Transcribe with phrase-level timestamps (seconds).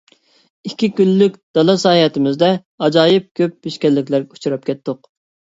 [0.69, 2.49] ئىككى كۈنلۈك دالا ساياھىتىمىزدە
[2.87, 5.07] ئاجايىپ كۆپ پېشكەللىكلەرگە ئۇچراپ كەتتۇق.